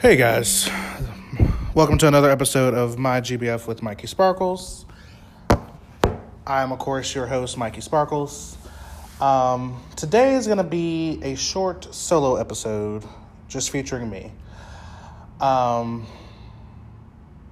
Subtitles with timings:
[0.00, 0.70] Hey guys,
[1.74, 4.86] welcome to another episode of My GBF with Mikey Sparkles.
[5.50, 8.56] I am, of course, your host, Mikey Sparkles.
[9.20, 13.04] Um, today is going to be a short solo episode
[13.48, 14.30] just featuring me.
[15.40, 16.06] Um,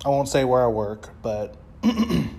[0.04, 2.30] I won't say where I work, but um,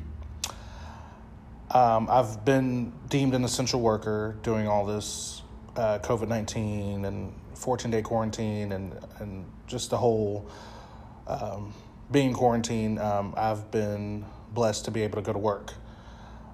[1.70, 5.42] I've been deemed an essential worker doing all this
[5.78, 10.50] uh, COVID 19 and 14 day quarantine and, and just the whole
[11.27, 11.73] um,
[12.12, 13.00] being quarantined.
[13.00, 15.73] Um, I've been blessed to be able to go to work.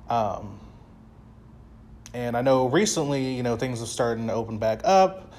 [0.09, 0.59] Um,
[2.13, 5.33] and I know recently, you know, things are starting to open back up.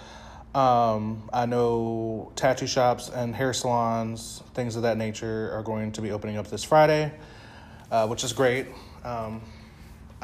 [0.55, 6.01] Um, I know tattoo shops and hair salons, things of that nature, are going to
[6.01, 7.13] be opening up this Friday,
[7.91, 8.69] uh, which is great.
[9.05, 9.43] Um,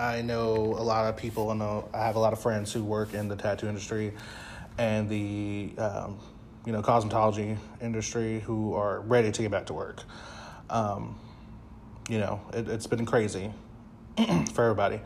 [0.01, 1.55] I know a lot of people.
[1.55, 4.15] Know I have a lot of friends who work in the tattoo industry
[4.79, 6.19] and the um,
[6.65, 10.03] you know cosmetology industry who are ready to get back to work.
[10.71, 11.19] Um,
[12.09, 13.53] you know, it, has been crazy
[14.55, 15.01] for everybody,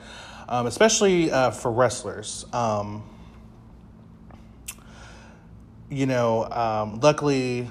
[0.49, 2.47] um, especially uh, for wrestlers.
[2.53, 3.03] Um,
[5.91, 7.69] you know, um, luckily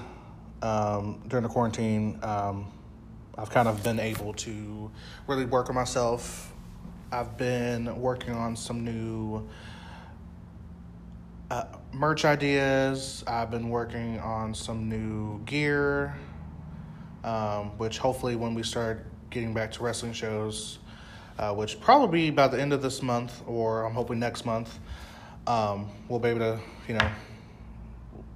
[0.60, 4.90] um, during the quarantine, I've kind of been able to
[5.26, 6.53] really work on myself.
[7.14, 9.48] I've been working on some new
[11.48, 13.22] uh, merch ideas.
[13.28, 16.16] I've been working on some new gear,
[17.22, 20.80] um, which hopefully when we start getting back to wrestling shows,
[21.38, 24.76] uh, which probably by the end of this month or I'm hoping next month,
[25.46, 27.10] um, we'll be able to, you know,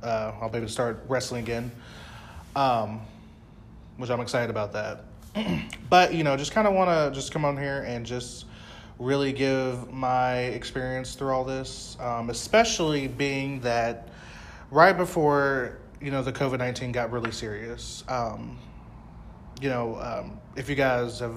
[0.05, 1.73] uh, I'll be able to start wrestling again,
[2.55, 3.01] um,
[3.97, 5.05] which I'm excited about that.
[5.91, 8.45] but you know, just kind of want to just come on here and just
[8.99, 14.09] really give my experience through all this, um, especially being that
[14.71, 18.05] right before you know the COVID nineteen got really serious.
[18.09, 18.59] Um,
[19.61, 21.35] you know, um, if you guys have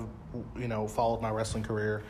[0.58, 2.04] you know followed my wrestling career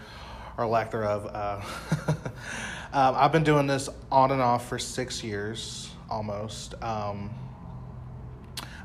[0.58, 1.62] or lack thereof, uh,
[2.94, 6.82] um, I've been doing this on and off for six years almost.
[6.84, 7.30] Um,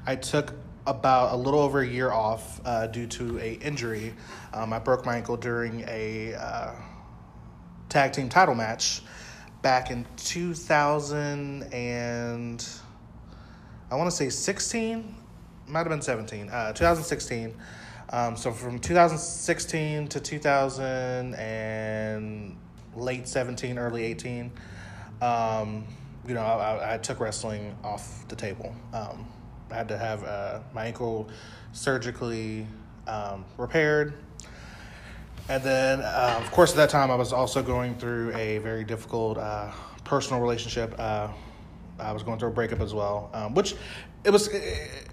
[0.06, 0.54] I took
[0.86, 4.14] about a little over a year off uh, due to a injury.
[4.52, 6.72] Um, I broke my ankle during a uh,
[7.88, 9.02] tag team title match
[9.62, 12.69] back in 2000 and
[13.91, 15.14] I want to say 16,
[15.69, 17.54] might have been 17, uh, 2016.
[18.10, 22.56] Um, so from 2016 to 2000 and
[22.94, 24.53] late 17, early 18,
[25.20, 25.84] um,
[26.26, 28.74] you know, I, I, took wrestling off the table.
[28.92, 29.26] Um,
[29.71, 31.28] I had to have uh, my ankle
[31.72, 32.66] surgically
[33.06, 34.15] um, repaired.
[35.49, 38.84] And then, uh, of course, at that time, I was also going through a very
[38.84, 39.71] difficult uh,
[40.04, 40.94] personal relationship.
[40.99, 41.28] Uh,
[41.99, 43.75] I was going through a breakup as well, um, which
[44.25, 44.49] it was.
[44.49, 45.09] It,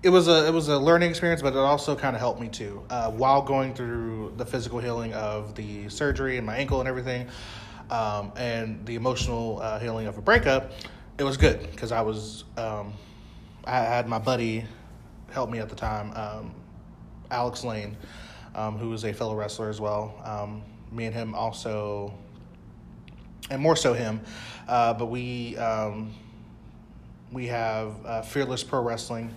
[0.00, 2.48] it was a it was a learning experience, but it also kind of helped me
[2.48, 2.84] too.
[2.88, 7.26] Uh, while going through the physical healing of the surgery and my ankle and everything,
[7.90, 10.70] um, and the emotional uh, healing of a breakup,
[11.18, 12.92] it was good because I was um,
[13.68, 14.64] I had my buddy
[15.30, 16.54] help me at the time, um,
[17.30, 17.98] Alex Lane,
[18.54, 20.14] um, who was a fellow wrestler as well.
[20.24, 22.14] Um, me and him also,
[23.50, 24.22] and more so him,
[24.68, 26.14] uh, but we um,
[27.30, 29.34] we have uh, Fearless Pro Wrestling,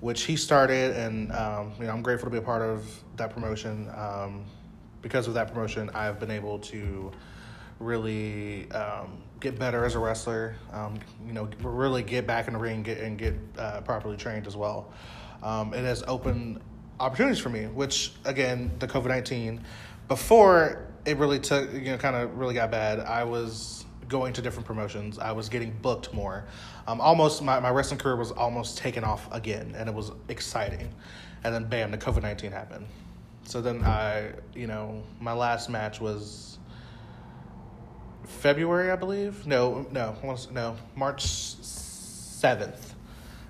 [0.00, 2.84] which he started, and um, you know I'm grateful to be a part of
[3.16, 3.90] that promotion.
[5.00, 7.10] Because of that promotion, I've been able to
[7.80, 10.54] really um, get better as a wrestler.
[10.72, 14.46] Um, you know, really get back in the ring get, and get uh, properly trained
[14.46, 14.90] as well.
[15.42, 16.60] Um, it has opened
[17.00, 19.60] opportunities for me, which again, the COVID nineteen,
[20.08, 23.00] before it really took, you know, kind of really got bad.
[23.00, 25.18] I was going to different promotions.
[25.18, 26.44] I was getting booked more.
[26.86, 30.88] Um, almost my, my wrestling career was almost taken off again, and it was exciting.
[31.42, 32.86] And then bam, the COVID nineteen happened.
[33.44, 36.51] So then I, you know, my last match was
[38.32, 39.46] February, I believe.
[39.46, 40.16] No, no,
[40.52, 42.94] no, March seventh.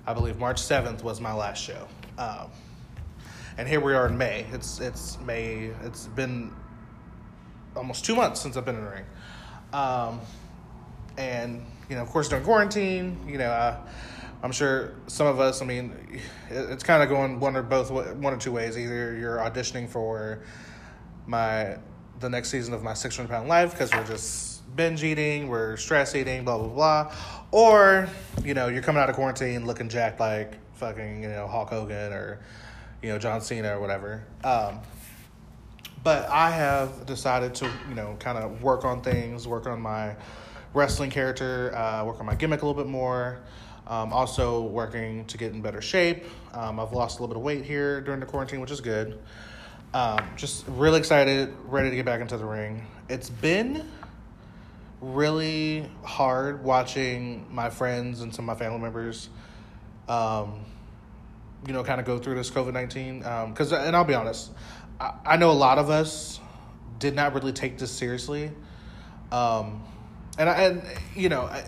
[0.05, 1.87] I believe March seventh was my last show.
[2.17, 2.49] Um,
[3.57, 4.45] and here we are in May.
[4.51, 5.71] It's it's May.
[5.83, 6.53] It's been
[7.75, 9.05] almost two months since I've been in the ring.
[9.71, 10.21] Um,
[11.17, 13.77] and you know, of course, during quarantine, you know, uh,
[14.43, 15.61] I'm sure some of us.
[15.61, 18.77] I mean, it's kind of going one or both one or two ways.
[18.77, 20.43] Either you're auditioning for
[21.25, 21.77] my
[22.19, 26.15] the next season of my 600 pound life because we're just binge eating, we're stress
[26.15, 27.15] eating, blah blah blah,
[27.51, 28.09] or
[28.43, 32.11] you know you're coming out of quarantine looking jacked like fucking you know Hulk Hogan
[32.13, 32.39] or
[33.01, 34.23] you know John Cena or whatever.
[34.43, 34.79] Um,
[36.03, 40.15] but I have decided to you know kind of work on things, work on my
[40.73, 43.39] wrestling character, uh, work on my gimmick a little bit more.
[43.85, 46.23] Um, also working to get in better shape.
[46.53, 49.19] Um, I've lost a little bit of weight here during the quarantine, which is good.
[49.93, 52.87] Um, just really excited, ready to get back into the ring.
[53.09, 53.85] It's been
[55.03, 59.29] really hard watching my friends and some of my family members,
[60.07, 60.65] um,
[61.67, 63.19] you know, kind of go through this COVID 19.
[63.49, 64.51] Because, um, and I'll be honest,
[64.99, 66.39] I, I, know a lot of us
[66.99, 68.51] did not really take this seriously.
[69.31, 69.83] Um,
[70.37, 70.83] and, I, and,
[71.15, 71.65] you know, I,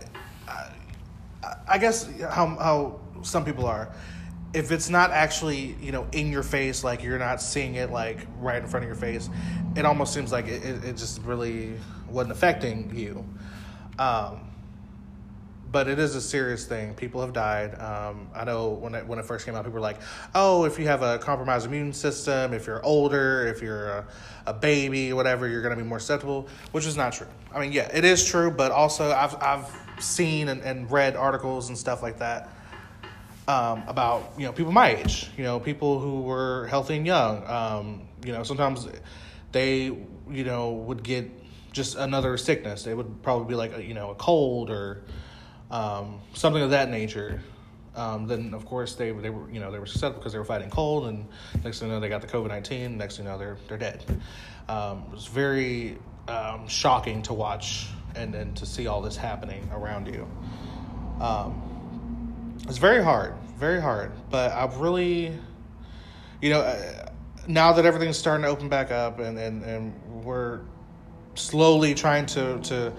[0.48, 3.94] I, I guess how, how some people are
[4.56, 8.26] if it's not actually you know in your face like you're not seeing it like
[8.40, 9.30] right in front of your face
[9.76, 11.74] it almost seems like it, it, it just really
[12.10, 13.26] wasn't affecting you.
[14.00, 14.42] Um,
[15.72, 16.94] but it is a serious thing.
[16.94, 17.80] People have died.
[17.82, 20.00] Um, i know when it, when it first came out people were like
[20.34, 24.08] oh if you have a compromised immune system if you're older if you're a,
[24.48, 27.28] a baby whatever you're going to be more susceptible which is not true.
[27.54, 31.70] I mean yeah it is true but also i've, I've seen and, and read articles
[31.70, 32.50] and stuff like that
[33.48, 37.46] um, about you know people my age, you know people who were healthy and young.
[37.48, 38.88] Um, you know sometimes
[39.52, 39.84] they
[40.30, 41.30] you know would get
[41.72, 42.84] just another sickness.
[42.84, 45.04] They would probably be like a, you know a cold or
[45.70, 47.42] um, something of that nature.
[47.96, 50.46] Um, then of course they they were you know they were susceptible because they were
[50.46, 51.28] fighting cold, and
[51.64, 52.98] next thing you know they got the COVID nineteen.
[52.98, 54.04] Next thing you know they're they're dead.
[54.68, 55.98] Um, it was very
[56.28, 60.28] um, shocking to watch and and to see all this happening around you.
[61.22, 61.75] Um,
[62.68, 64.12] it's very hard, very hard.
[64.30, 65.38] But I've really,
[66.42, 67.10] you know, uh,
[67.48, 70.62] now that everything's starting to open back up and, and, and we're
[71.36, 72.94] slowly trying to, to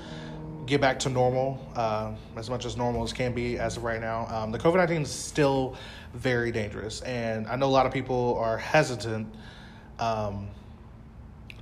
[0.67, 4.01] get back to normal, uh, as much as normal as can be as of right
[4.01, 5.77] now, um, the COVID 19 is still
[6.15, 7.01] very dangerous.
[7.03, 9.35] And I know a lot of people are hesitant
[9.99, 10.49] um,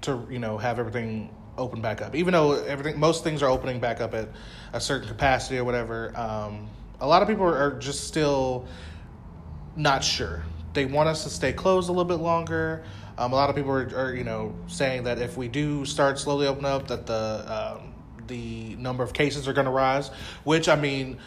[0.03, 2.15] to, you know, have everything open back up.
[2.15, 4.29] Even though everything, most things are opening back up at
[4.73, 6.13] a certain capacity or whatever.
[6.19, 6.69] Um,
[7.05, 8.67] a lot of people are just still
[9.77, 10.43] not sure.
[10.73, 12.83] They want us to stay closed a little bit longer.
[13.19, 16.19] Um, a lot of people are, are, you know, saying that if we do start
[16.19, 17.95] slowly open up, that the um,
[18.27, 20.09] the number of cases are going to rise.
[20.45, 21.19] Which I mean,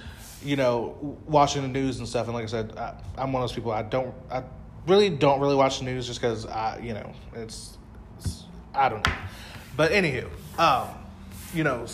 [0.44, 2.26] you know, watching the news and stuff.
[2.26, 3.72] And like I said, I, am one of those people.
[3.72, 4.14] I don't.
[4.32, 4.44] I
[4.88, 7.78] really don't really watch the news just because I, you know, it's,
[8.18, 9.14] it's I don't know.
[9.78, 10.28] But anywho,
[10.58, 10.90] um,
[11.54, 11.86] you know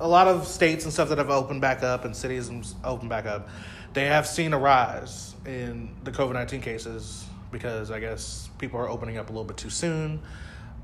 [0.00, 3.10] a lot of states and stuff that have opened back up and cities and opened
[3.10, 3.48] back up,
[3.92, 8.88] they have seen a rise in the COVID 19 cases because I guess people are
[8.88, 10.20] opening up a little bit too soon.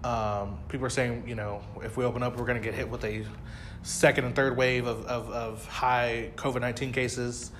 [0.04, 2.88] Um, people are saying, you know, if we open up, we're going to get hit
[2.88, 3.24] with a
[3.82, 7.52] second and third wave of, of, of high COVID 19 cases,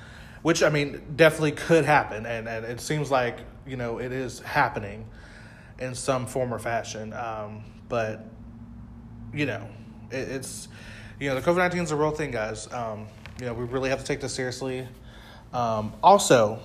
[0.43, 2.27] which I mean, definitely could happen.
[2.27, 5.07] And, and it seems like, you know, it is happening
[5.79, 7.13] in some form or fashion.
[7.13, 8.25] Um, but,
[9.33, 9.67] you know,
[10.11, 10.69] it, it's
[11.19, 12.71] you know, the COVID 19 is a real thing, guys.
[12.73, 13.07] Um,
[13.41, 14.87] you know, we really have to take this seriously.
[15.53, 16.59] Um, also,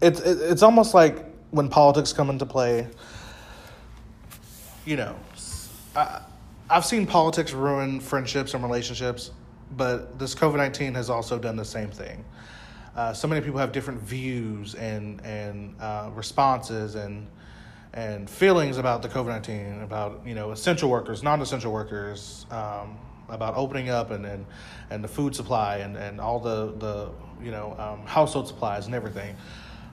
[0.00, 2.86] it's it, it's almost like when politics come into play.
[4.84, 5.16] You know,
[5.96, 6.20] I,
[6.70, 9.30] I've seen politics ruin friendships and relationships,
[9.76, 12.24] but this COVID nineteen has also done the same thing.
[12.94, 17.26] Uh, so many people have different views and and uh, responses and
[17.94, 22.98] and feelings about the COVID nineteen, about you know essential workers, non essential workers, um,
[23.28, 24.44] about opening up and, and
[24.90, 27.10] and the food supply and, and all the the
[27.42, 29.36] you know um, household supplies and everything,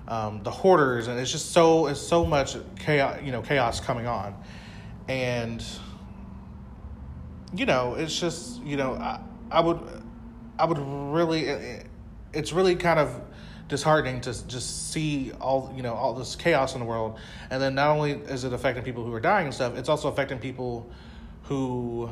[0.08, 4.08] um, the hoarders, and it's just so it's so much chaos you know chaos coming
[4.08, 4.36] on,
[5.08, 5.64] and
[7.56, 9.20] you know it's just you know I
[9.52, 9.80] I would
[10.58, 11.86] I would really
[12.34, 13.22] it's really kind of
[13.72, 17.18] disheartening to just see all you know all this chaos in the world.
[17.50, 20.10] And then not only is it affecting people who are dying and stuff it's also
[20.10, 20.92] affecting people
[21.44, 22.10] who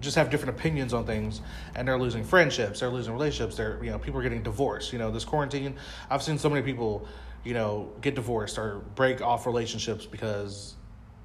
[0.00, 1.42] just have different opinions on things.
[1.74, 4.92] And they're losing friendships they're losing relationships they're you know people are getting divorced.
[4.92, 5.76] You know this quarantine
[6.08, 7.06] i've seen so many people
[7.44, 10.74] you know get divorced or break off relationships because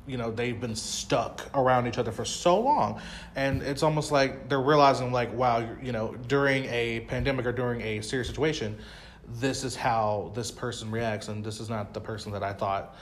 [0.05, 3.01] you know they've been stuck around each other for so long.
[3.37, 7.79] And it's almost like they're realizing like wow you know during a pandemic or during
[7.79, 8.77] a serious situation
[9.27, 12.95] this is how this person reacts and this is not the person that I thought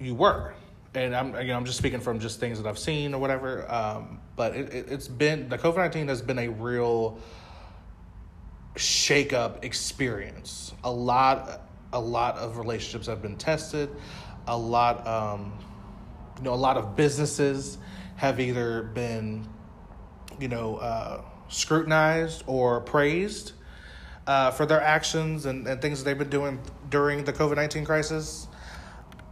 [0.00, 0.54] you were.
[0.94, 3.70] And I'm you know I'm just speaking from just things that I've seen or whatever.
[3.70, 7.18] Um, but it, it, has been the COVID nineteen has been a real
[8.76, 10.72] shake up experience.
[10.84, 13.90] A lot a lot of relationships have been tested.
[14.46, 15.52] A lot um,
[16.38, 17.78] you know a lot of businesses
[18.16, 19.46] have either been
[20.40, 23.52] you know uh, scrutinized or praised
[24.26, 28.48] uh, for their actions and, and things they've been doing during the COVID 19 crisis.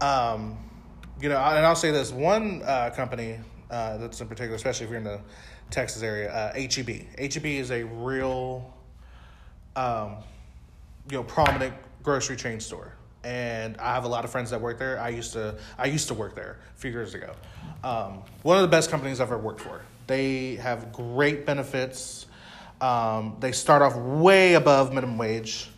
[0.00, 0.58] Um,
[1.20, 3.38] you know, and I'll say this one uh, company
[3.70, 5.20] uh, that's in particular, especially if you're in the
[5.70, 6.88] Texas area, uh, HEB.
[7.18, 8.74] HEB is a real
[9.76, 10.16] um,
[11.10, 12.92] you know, prominent grocery chain store,
[13.24, 15.00] and I have a lot of friends that work there.
[15.00, 17.32] I used to I used to work there a few years ago.
[17.82, 19.80] Um, one of the best companies I've ever worked for.
[20.06, 22.26] They have great benefits.
[22.84, 25.70] Um, they start off way above minimum wage,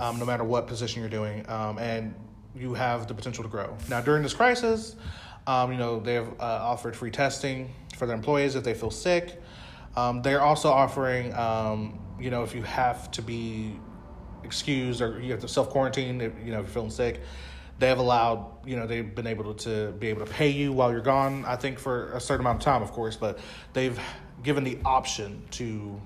[0.00, 2.12] um, no matter what position you're doing, um, and
[2.56, 3.76] you have the potential to grow.
[3.88, 4.96] Now during this crisis,
[5.46, 8.90] um, you know they have uh, offered free testing for their employees if they feel
[8.90, 9.40] sick.
[9.94, 13.78] Um, they're also offering, um, you know, if you have to be
[14.42, 17.20] excused or you have to self quarantine, you know if you're feeling sick,
[17.78, 20.90] they have allowed, you know, they've been able to be able to pay you while
[20.90, 21.44] you're gone.
[21.44, 23.38] I think for a certain amount of time, of course, but
[23.72, 24.00] they've
[24.42, 26.00] given the option to,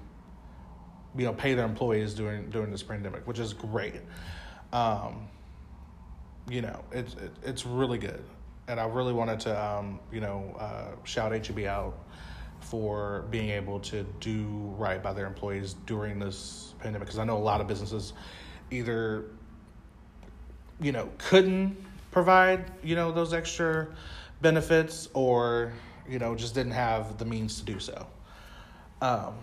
[1.17, 4.01] you know, pay their employees during during this pandemic, which is great.
[4.73, 5.29] Um,
[6.49, 8.25] you know, it's it, it's really good,
[8.69, 11.99] and I really wanted to, um, you know, uh, shout HEB out
[12.61, 14.47] for being able to do
[14.79, 18.15] right by their employees during this pandemic because I know a lot of businesses
[18.71, 19.27] either
[20.81, 21.77] you know couldn't
[22.11, 23.89] provide you know those extra
[24.41, 25.73] benefits or
[26.09, 28.07] you know just didn't have the means to do so
[29.01, 29.35] um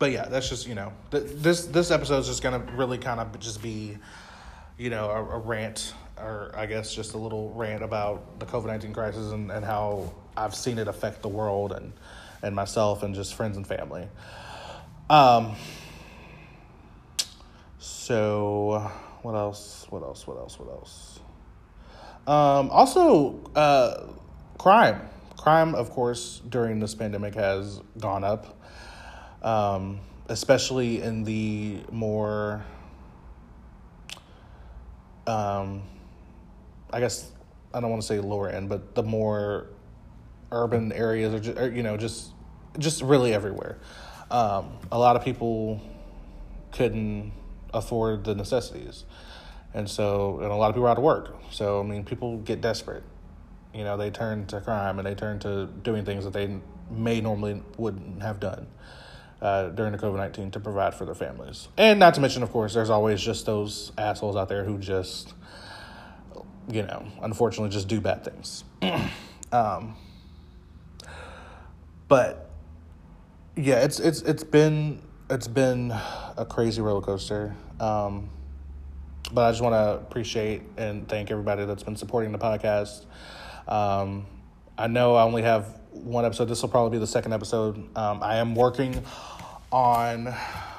[0.00, 3.20] but yeah that's just you know th- this this episode is just gonna really kind
[3.20, 3.96] of just be
[4.76, 8.92] you know a, a rant or i guess just a little rant about the covid-19
[8.92, 11.92] crisis and, and how i've seen it affect the world and
[12.42, 14.08] and myself and just friends and family
[15.08, 15.54] um
[17.78, 18.90] so
[19.22, 19.86] what else?
[19.90, 20.26] What else?
[20.26, 20.58] What else?
[20.58, 21.20] What else?
[22.26, 24.06] Um, also, uh,
[24.58, 25.00] crime.
[25.36, 28.58] Crime, of course, during this pandemic has gone up,
[29.42, 32.64] um, especially in the more,
[35.26, 35.82] um,
[36.92, 37.30] I guess
[37.72, 39.66] I don't want to say lower end, but the more
[40.52, 42.32] urban areas, or, just, or you know, just
[42.78, 43.78] just really everywhere.
[44.30, 45.80] Um, a lot of people
[46.72, 47.32] couldn't
[47.74, 49.04] afford the necessities.
[49.74, 51.36] And so, and a lot of people are out of work.
[51.50, 53.02] So, I mean, people get desperate.
[53.74, 56.58] You know, they turn to crime and they turn to doing things that they
[56.90, 58.66] may normally wouldn't have done
[59.42, 61.68] uh, during the COVID 19 to provide for their families.
[61.76, 65.34] And not to mention, of course, there's always just those assholes out there who just,
[66.68, 68.64] you know, unfortunately just do bad things.
[69.52, 69.96] um,
[72.08, 72.50] but
[73.56, 75.92] yeah, it's it's it's been it's been
[76.36, 77.54] a crazy roller coaster.
[77.78, 78.30] Um,
[79.32, 83.04] but I just want to appreciate and thank everybody that's been supporting the podcast.
[83.68, 84.26] Um,
[84.76, 86.46] I know I only have one episode.
[86.46, 87.76] This will probably be the second episode.
[87.96, 89.02] Um, I am working
[89.72, 90.34] on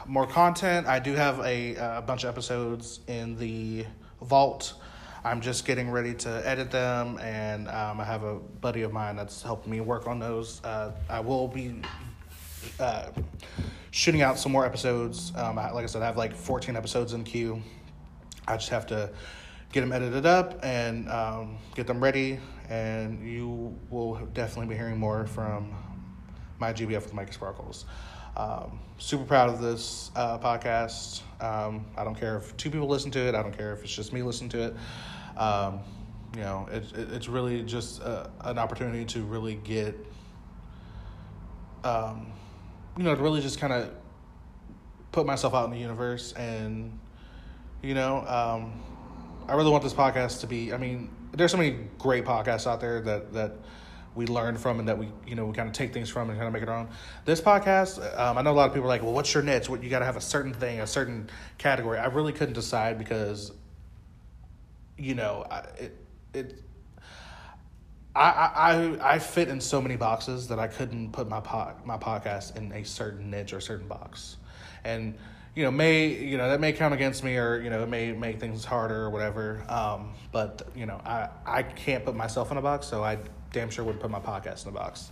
[0.07, 0.87] more content.
[0.87, 3.85] I do have a, a bunch of episodes in the
[4.21, 4.73] vault.
[5.23, 9.15] I'm just getting ready to edit them, and um, I have a buddy of mine
[9.15, 10.63] that's helping me work on those.
[10.63, 11.81] Uh, I will be
[12.79, 13.09] uh,
[13.91, 15.31] shooting out some more episodes.
[15.35, 17.61] Um, I, like I said, I have like 14 episodes in queue.
[18.47, 19.11] I just have to
[19.71, 22.39] get them edited up and um, get them ready,
[22.71, 25.75] and you will definitely be hearing more from
[26.57, 27.83] my GBF with Mikey Sparkles.
[28.37, 31.21] Um, super proud of this uh, podcast.
[31.41, 33.35] Um, I don't care if two people listen to it.
[33.35, 34.75] I don't care if it's just me listening to it.
[35.37, 35.81] Um,
[36.33, 39.97] you know, it, it, it's really just a, an opportunity to really get,
[41.83, 42.31] um,
[42.95, 43.91] you know, to really just kind of
[45.11, 46.97] put myself out in the universe and,
[47.83, 48.81] you know, um,
[49.49, 50.71] I really want this podcast to be.
[50.71, 53.53] I mean, there's so many great podcasts out there that that
[54.13, 56.37] we learn from and that we you know we kind of take things from and
[56.37, 56.89] kind of make it our own.
[57.25, 59.69] This podcast, um, I know a lot of people are like, well, what's your niche?
[59.69, 61.97] What you got to have a certain thing, a certain category.
[61.97, 63.53] I really couldn't decide because,
[64.97, 65.97] you know, I, it
[66.33, 66.63] it.
[68.13, 68.19] I,
[68.99, 72.57] I I fit in so many boxes that I couldn't put my pod, my podcast
[72.57, 74.35] in a certain niche or certain box,
[74.83, 75.17] and
[75.55, 78.13] you know, may you know that may count against me, or you know, it may
[78.13, 79.63] make things harder or whatever.
[79.67, 83.17] Um, but you know, I I can't put myself in a box, so I
[83.51, 85.11] damn sure would put my podcast in a box.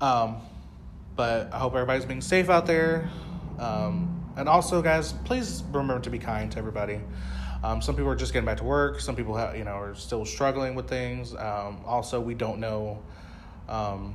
[0.00, 0.38] Um,
[1.14, 3.08] but I hope everybody's being safe out there.
[3.58, 7.00] Um, and also, guys, please remember to be kind to everybody.
[7.64, 9.00] Um, some people are just getting back to work.
[9.00, 11.34] Some people, have, you know, are still struggling with things.
[11.34, 13.02] Um, also, we don't know
[13.68, 14.14] um,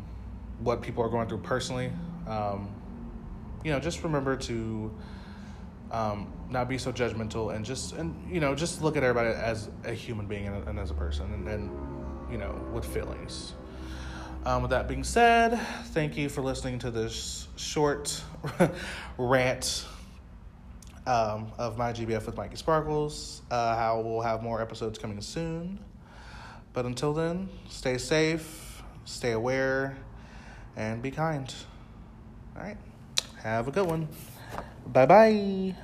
[0.59, 1.91] what people are going through personally.
[2.27, 2.69] Um,
[3.63, 4.93] you know, just remember to
[5.91, 9.69] um, not be so judgmental and just and you know just look at everybody as
[9.83, 11.71] a human being and, and as a person and, and,
[12.31, 13.53] you know with feelings.
[14.45, 18.23] Um, with that being said thank you for listening to this short
[19.17, 19.85] rant
[21.05, 23.41] um, of my gbf with mikey sparkles.
[23.51, 25.77] Uh, how we'll have more episodes coming soon.
[26.73, 28.71] But until then stay safe
[29.05, 29.97] stay aware
[30.75, 31.53] and be kind.
[32.55, 32.77] All right.
[33.43, 34.07] Have a good one
[34.85, 35.75] Bye bye.